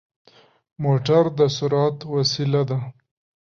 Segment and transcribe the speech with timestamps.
[0.83, 2.77] موټر د سرعت وسيله ده.